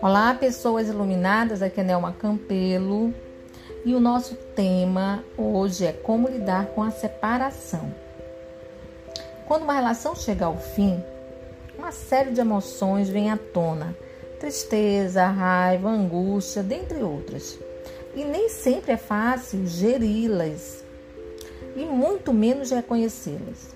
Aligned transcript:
Olá, 0.00 0.34
pessoas 0.34 0.88
iluminadas, 0.88 1.60
aqui 1.60 1.80
é 1.80 1.84
Nelma 1.84 2.12
Campelo 2.12 3.12
e 3.84 3.94
o 3.94 4.00
nosso 4.00 4.34
tema 4.54 5.22
hoje 5.36 5.84
é 5.84 5.92
como 5.92 6.28
lidar 6.28 6.66
com 6.68 6.82
a 6.82 6.90
separação. 6.90 7.92
Quando 9.46 9.64
uma 9.64 9.74
relação 9.74 10.16
chega 10.16 10.46
ao 10.46 10.56
fim, 10.56 11.02
uma 11.78 11.92
série 11.92 12.30
de 12.30 12.40
emoções 12.40 13.10
vem 13.10 13.30
à 13.30 13.36
tona: 13.36 13.94
tristeza, 14.40 15.26
raiva, 15.26 15.90
angústia, 15.90 16.62
dentre 16.62 17.02
outras. 17.02 17.58
E 18.14 18.24
nem 18.24 18.48
sempre 18.48 18.92
é 18.92 18.96
fácil 18.96 19.66
geri-las 19.66 20.82
e 21.76 21.84
muito 21.84 22.32
menos 22.32 22.70
reconhecê-las. 22.70 23.75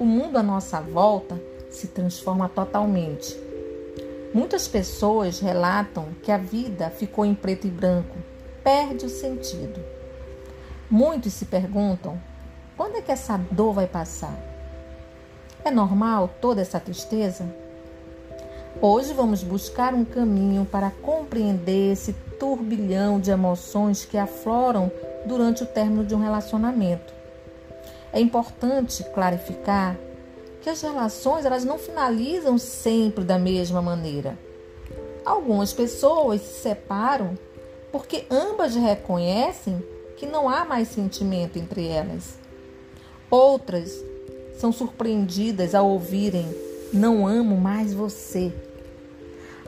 O 0.00 0.04
mundo 0.04 0.36
à 0.36 0.42
nossa 0.42 0.80
volta 0.80 1.40
se 1.70 1.86
transforma 1.86 2.48
totalmente 2.48 3.50
Muitas 4.32 4.68
pessoas 4.68 5.40
relatam 5.40 6.06
que 6.22 6.30
a 6.30 6.38
vida 6.38 6.88
ficou 6.88 7.24
em 7.24 7.34
preto 7.34 7.66
e 7.66 7.70
branco, 7.70 8.16
perde 8.62 9.04
o 9.04 9.08
sentido. 9.08 9.80
Muitos 10.88 11.32
se 11.32 11.46
perguntam: 11.46 12.16
quando 12.76 12.96
é 12.96 13.02
que 13.02 13.10
essa 13.10 13.36
dor 13.50 13.72
vai 13.72 13.88
passar? 13.88 14.38
É 15.64 15.70
normal 15.70 16.30
toda 16.40 16.60
essa 16.60 16.78
tristeza? 16.78 17.44
Hoje 18.80 19.12
vamos 19.12 19.42
buscar 19.42 19.94
um 19.94 20.04
caminho 20.04 20.64
para 20.64 20.92
compreender 20.92 21.90
esse 21.92 22.12
turbilhão 22.38 23.18
de 23.18 23.32
emoções 23.32 24.04
que 24.04 24.16
afloram 24.16 24.92
durante 25.26 25.64
o 25.64 25.66
término 25.66 26.04
de 26.04 26.14
um 26.14 26.20
relacionamento. 26.20 27.19
É 28.12 28.20
importante 28.20 29.04
clarificar 29.14 29.96
que 30.60 30.68
as 30.68 30.82
relações 30.82 31.44
elas 31.44 31.64
não 31.64 31.78
finalizam 31.78 32.58
sempre 32.58 33.24
da 33.24 33.38
mesma 33.38 33.80
maneira. 33.80 34.38
Algumas 35.24 35.72
pessoas 35.72 36.40
se 36.40 36.60
separam 36.60 37.38
porque 37.92 38.24
ambas 38.30 38.74
reconhecem 38.74 39.82
que 40.16 40.26
não 40.26 40.48
há 40.48 40.64
mais 40.64 40.88
sentimento 40.88 41.58
entre 41.58 41.86
elas. 41.86 42.38
Outras 43.30 43.92
são 44.58 44.72
surpreendidas 44.72 45.74
ao 45.74 45.88
ouvirem: 45.88 46.46
Não 46.92 47.26
amo 47.26 47.56
mais 47.56 47.94
você. 47.94 48.52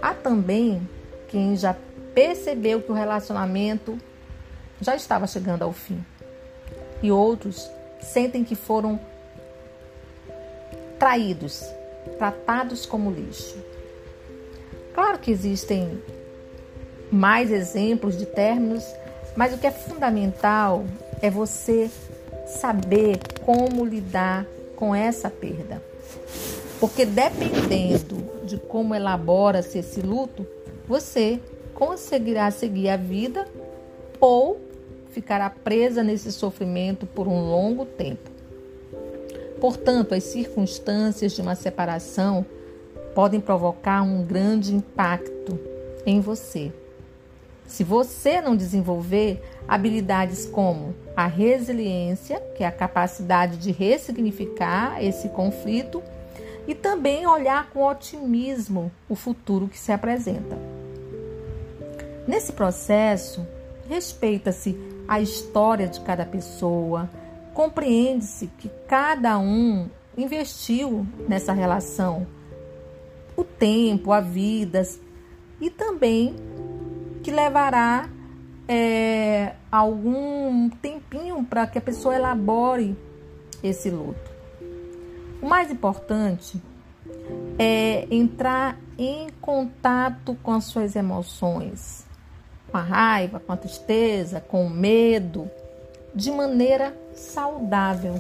Há 0.01 0.13
também 0.15 0.87
quem 1.29 1.57
já 1.57 1.77
percebeu 2.15 2.83
que 2.83 2.91
o 2.91 2.95
relacionamento 2.95 3.99
já 4.81 4.97
estava 4.97 5.27
chegando 5.27 5.63
ao 5.63 5.73
fim. 5.73 6.05
E 7.03 7.11
outros 7.11 7.71
sentem 8.03 8.45
que 8.45 8.55
foram 8.55 8.99
traídos, 10.99 11.65
tratados 12.19 12.87
como 12.87 13.11
lixo. 13.11 13.57
Claro 14.95 15.19
que 15.19 15.31
existem 15.31 16.03
mais 17.11 17.51
exemplos 17.51 18.17
de 18.17 18.27
términos, 18.27 18.85
mas 19.37 19.55
o 19.55 19.59
que 19.59 19.67
é 19.67 19.71
fundamental 19.71 20.85
é 21.21 21.31
você 21.31 21.91
saber 22.47 23.19
como 23.45 23.85
lidar 23.85 24.47
com 24.77 24.95
essa 24.95 25.31
perda. 25.31 25.83
Porque 26.79 27.05
dependendo 27.05 28.17
de 28.45 28.59
como 28.59 28.95
elabora-se 28.95 29.79
esse 29.79 30.01
luto, 30.01 30.47
você 30.87 31.41
conseguirá 31.75 32.51
seguir 32.51 32.89
a 32.89 32.97
vida 32.97 33.47
ou 34.21 34.61
ficará 35.13 35.49
presa 35.49 36.03
nesse 36.03 36.33
sofrimento 36.33 37.07
por 37.07 37.29
um 37.29 37.49
longo 37.49 37.85
tempo. 37.85 38.31
Portanto, 39.61 40.15
as 40.15 40.25
circunstâncias 40.25 41.33
de 41.33 41.41
uma 41.41 41.55
separação 41.55 42.45
podem 43.15 43.41
provocar 43.41 44.03
um 44.03 44.25
grande 44.25 44.75
impacto 44.75 45.59
em 46.05 46.21
você. 46.21 46.73
Se 47.67 47.85
você 47.85 48.41
não 48.41 48.57
desenvolver 48.57 49.41
habilidades 49.69 50.47
como 50.47 50.95
a 51.17 51.27
resiliência, 51.27 52.41
que 52.57 52.65
é 52.65 52.67
a 52.67 52.73
capacidade 52.73 53.57
de 53.59 53.71
ressignificar 53.71 55.03
esse 55.03 55.29
conflito, 55.29 56.03
e 56.67 56.75
também 56.75 57.27
olhar 57.27 57.71
com 57.71 57.85
otimismo 57.85 58.91
o 59.09 59.15
futuro 59.15 59.69
que 59.69 59.79
se 59.79 59.93
apresenta. 59.93 60.57
Nesse 62.27 62.53
processo, 62.53 63.47
respeita-se 63.89 64.79
a 65.13 65.21
história 65.21 65.89
de 65.89 66.01
cada 66.01 66.25
pessoa, 66.25 67.09
Compreende-se 67.55 68.47
que 68.47 68.71
cada 68.89 69.39
um 69.39 69.89
investiu 70.17 71.07
nessa 71.29 71.53
relação. 71.53 72.27
O 73.37 73.45
tempo, 73.45 74.13
a 74.13 74.21
vida 74.21 74.83
e 75.61 75.69
também 75.69 76.35
que 77.23 77.31
levará 77.31 78.09
é, 78.67 79.55
algum 79.71 80.71
tempinho 80.71 81.45
para 81.45 81.67
que 81.67 81.79
a 81.79 81.81
pessoa 81.81 82.15
elabore 82.15 82.97
esse 83.63 83.91
luto. 83.91 84.31
O 85.43 85.47
mais 85.47 85.71
importante 85.71 86.61
é 87.59 88.07
entrar 88.11 88.79
em 88.97 89.29
contato 89.41 90.37
com 90.43 90.53
as 90.53 90.65
suas 90.65 90.97
emoções, 90.97 92.07
com 92.73 92.79
a 92.79 92.83
raiva, 92.83 93.39
com 93.39 93.53
a 93.53 93.57
tristeza, 93.57 94.41
com 94.41 94.65
o 94.65 94.71
medo 94.71 95.49
de 96.15 96.31
maneira 96.31 96.97
saudável 97.15 98.15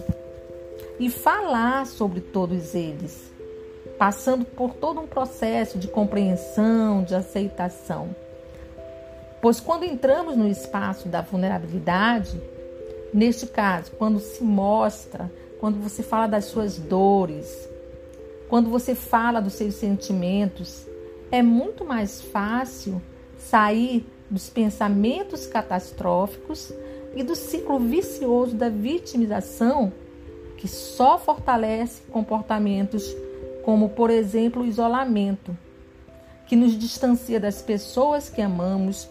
e 1.01 1.09
falar 1.09 1.87
sobre 1.87 2.21
todos 2.21 2.75
eles, 2.75 3.33
passando 3.99 4.45
por 4.45 4.75
todo 4.75 5.01
um 5.01 5.07
processo 5.07 5.79
de 5.79 5.89
compreensão, 5.89 7.03
de 7.03 7.15
aceitação. 7.15 8.15
Pois 9.41 9.59
quando 9.59 9.85
entramos 9.85 10.37
no 10.37 10.47
espaço 10.47 11.09
da 11.09 11.23
vulnerabilidade, 11.23 12.41
neste 13.13 13.47
caso, 13.47 13.91
quando 13.93 14.21
se 14.21 14.45
mostra, 14.45 15.33
quando 15.59 15.83
você 15.83 16.03
fala 16.03 16.27
das 16.27 16.45
suas 16.45 16.79
dores, 16.79 17.69
quando 18.49 18.69
você 18.69 18.95
fala 18.95 19.41
dos 19.41 19.55
seus 19.55 19.75
sentimentos, 19.77 20.87
é 21.31 21.43
muito 21.43 21.85
mais 21.87 22.21
fácil 22.21 23.01
sair 23.39 24.07
dos 24.33 24.49
pensamentos 24.49 25.47
catastróficos 25.47 26.73
e 27.15 27.23
do 27.23 27.37
ciclo 27.37 27.79
vicioso 27.79 28.57
da 28.57 28.71
vitimização 28.71 29.93
que 30.57 30.67
só 30.67 31.19
fortalece 31.19 32.03
comportamentos 32.11 33.15
como, 33.63 33.91
por 33.91 34.11
exemplo, 34.11 34.63
o 34.63 34.67
isolamento, 34.67 35.57
que 36.47 36.57
nos 36.57 36.79
distancia 36.79 37.39
das 37.39 37.61
pessoas 37.61 38.31
que 38.31 38.41
amamos, 38.41 39.09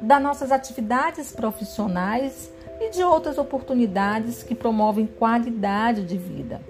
das 0.00 0.22
nossas 0.22 0.52
atividades 0.52 1.32
profissionais 1.32 2.50
e 2.80 2.90
de 2.90 3.02
outras 3.02 3.38
oportunidades 3.38 4.42
que 4.42 4.54
promovem 4.54 5.06
qualidade 5.06 6.04
de 6.04 6.16
vida. 6.16 6.60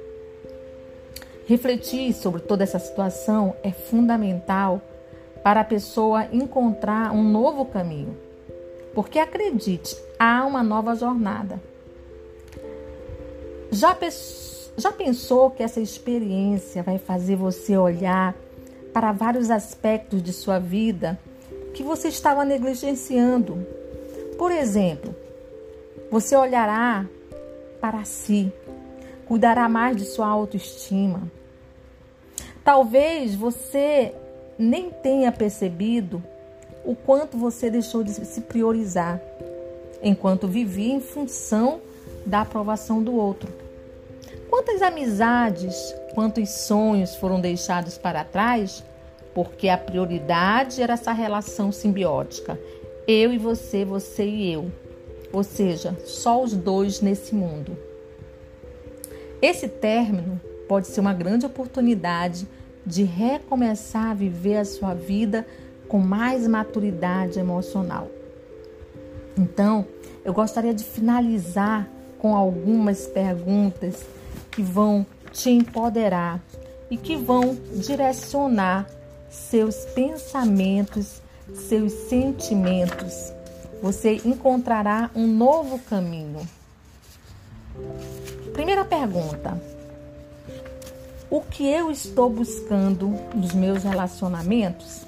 Refletir 1.47 2.13
sobre 2.15 2.41
toda 2.41 2.65
essa 2.65 2.79
situação 2.79 3.55
é 3.63 3.71
fundamental 3.71 4.81
para 5.43 5.61
a 5.61 5.65
pessoa 5.65 6.29
encontrar 6.33 7.13
um 7.13 7.23
novo 7.23 7.65
caminho. 7.65 8.17
Porque 8.95 9.19
acredite, 9.19 9.97
há 10.19 10.45
uma 10.45 10.63
nova 10.63 10.95
jornada. 10.95 11.61
Já, 13.71 13.97
já 14.77 14.93
pensou 14.93 15.51
que 15.51 15.63
essa 15.63 15.81
experiência 15.81 16.83
vai 16.83 16.99
fazer 16.99 17.37
você 17.37 17.77
olhar 17.77 18.35
para 18.93 19.13
vários 19.13 19.51
aspectos 19.51 20.23
de 20.23 20.33
sua 20.33 20.59
vida 20.59 21.19
que 21.73 21.83
você 21.83 22.09
estava 22.09 22.45
negligenciando? 22.45 23.67
Por 24.37 24.53
exemplo, 24.53 25.15
você 26.11 26.37
olhará 26.37 27.07
para 27.81 28.05
si, 28.05 28.53
cuidará 29.27 29.69
mais 29.69 29.97
de 29.97 30.05
sua 30.05 30.27
autoestima. 30.27 31.23
Talvez 32.63 33.35
você 33.35 34.15
nem 34.63 34.91
tenha 34.91 35.33
percebido 35.33 36.23
o 36.85 36.95
quanto 36.95 37.37
você 37.37 37.71
deixou 37.71 38.03
de 38.03 38.13
se 38.13 38.41
priorizar 38.43 39.21
enquanto 40.03 40.49
vivia 40.49 40.93
em 40.93 41.01
função 41.01 41.81
da 42.25 42.41
aprovação 42.41 43.03
do 43.03 43.15
outro. 43.15 43.53
Quantas 44.49 44.83
amizades, 44.83 45.75
quantos 46.15 46.49
sonhos 46.51 47.17
foram 47.17 47.41
deixados 47.41 47.99
para 47.99 48.25
trás 48.25 48.85
porque 49.35 49.69
a 49.69 49.79
prioridade 49.79 50.83
era 50.83 50.93
essa 50.93 51.13
relação 51.13 51.73
simbiótica, 51.73 52.61
eu 53.09 53.33
e 53.33 53.39
você, 53.39 53.85
você 53.85 54.25
e 54.25 54.53
eu. 54.53 54.71
Ou 55.33 55.43
seja, 55.43 55.97
só 56.05 56.43
os 56.43 56.53
dois 56.53 57.01
nesse 57.01 57.35
mundo. 57.35 57.77
Esse 59.41 59.67
término 59.69 60.39
pode 60.69 60.87
ser 60.87 61.01
uma 61.01 61.15
grande 61.15 61.47
oportunidade 61.47 62.47
de 62.85 63.05
recomeçar 63.05 64.11
a 64.11 64.15
viver 64.15 64.57
a 64.57 64.65
sua 64.65 64.95
vida 64.95 65.47
com 65.89 65.99
mais 65.99 66.47
maturidade 66.47 67.39
emocional. 67.39 68.09
Então, 69.37 69.87
eu 70.25 70.33
gostaria 70.33 70.75
de 70.75 70.85
finalizar 70.85 71.89
com 72.19 72.37
algumas 72.37 73.07
perguntas 73.07 74.05
que 74.51 74.63
vão 74.63 75.05
te 75.33 75.51
empoderar 75.51 76.41
e 76.91 76.97
que 76.97 77.17
vão 77.17 77.57
direcionar 77.75 78.87
seus 79.29 79.85
pensamentos, 79.87 81.23
seus 81.55 81.93
sentimentos. 81.93 83.33
Você 83.83 84.21
encontrará 84.25 85.11
um 85.15 85.27
novo 85.27 85.79
caminho. 85.79 86.47
Primeira 88.53 88.85
pergunta: 88.85 89.61
O 91.33 91.41
que 91.41 91.67
eu 91.67 91.91
estou 91.91 92.29
buscando 92.29 93.09
nos 93.35 93.55
meus 93.55 93.85
relacionamentos? 93.85 95.07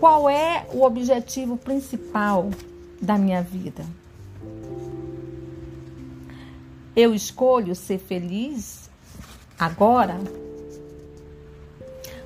Qual 0.00 0.28
é 0.28 0.66
o 0.72 0.82
objetivo 0.82 1.56
principal 1.56 2.50
da 3.00 3.16
minha 3.16 3.40
vida? 3.40 3.86
Eu 6.96 7.14
escolho 7.14 7.76
ser 7.76 7.98
feliz 7.98 8.90
agora? 9.56 10.18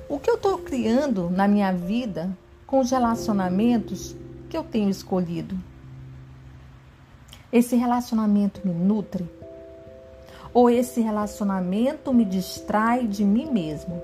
O 0.09 0.17
que 0.17 0.31
eu 0.31 0.35
estou 0.35 0.57
criando 0.57 1.29
na 1.29 1.47
minha 1.47 1.71
vida 1.71 2.35
com 2.65 2.79
os 2.79 2.89
relacionamentos 2.89 4.15
que 4.49 4.57
eu 4.57 4.63
tenho 4.63 4.89
escolhido? 4.89 5.55
Esse 7.53 7.75
relacionamento 7.75 8.67
me 8.67 8.73
nutre? 8.73 9.44
Ou 10.55 10.71
esse 10.71 11.01
relacionamento 11.01 12.11
me 12.11 12.25
distrai 12.25 13.05
de 13.05 13.23
mim 13.23 13.51
mesmo? 13.51 14.01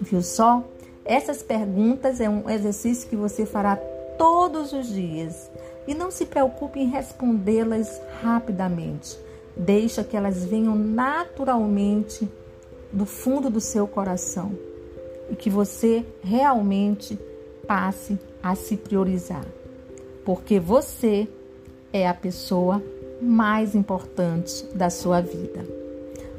Viu 0.00 0.22
só? 0.22 0.64
Essas 1.04 1.42
perguntas 1.42 2.18
é 2.18 2.30
um 2.30 2.48
exercício 2.48 3.06
que 3.10 3.16
você 3.16 3.44
fará 3.44 3.76
todos 4.16 4.72
os 4.72 4.86
dias 4.86 5.50
e 5.86 5.94
não 5.94 6.10
se 6.10 6.24
preocupe 6.24 6.80
em 6.80 6.88
respondê-las 6.88 8.00
rapidamente. 8.22 9.18
Deixa 9.54 10.02
que 10.02 10.16
elas 10.16 10.46
venham 10.46 10.74
naturalmente 10.74 12.26
do 12.90 13.04
fundo 13.04 13.50
do 13.50 13.60
seu 13.60 13.86
coração 13.86 14.52
e 15.28 15.36
que 15.36 15.50
você 15.50 16.06
realmente 16.22 17.18
passe 17.66 18.18
a 18.42 18.54
se 18.54 18.78
priorizar 18.78 19.44
porque 20.24 20.58
você 20.58 21.28
é 21.92 22.08
a 22.08 22.14
pessoa 22.14 22.82
mais 23.20 23.74
importante 23.74 24.64
da 24.74 24.90
sua 24.90 25.20
vida. 25.20 25.64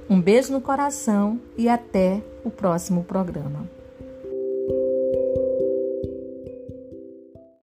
Um 0.09 0.21
beijo 0.21 0.53
no 0.53 0.61
coração 0.61 1.39
e 1.57 1.67
até 1.67 2.21
o 2.43 2.51
próximo 2.51 3.03
programa. 3.03 3.74